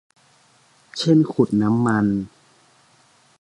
[0.97, 2.05] เช่น ขุดน้ำมัน